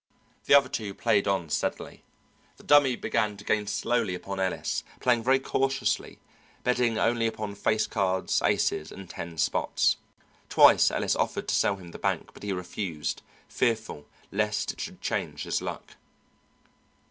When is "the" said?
0.45-0.55, 2.57-2.63, 11.91-11.99